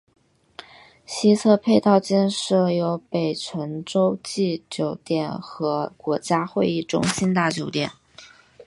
[1.05, 7.91] 西侧配套建设有北辰洲际酒店和国家会议中心大酒店。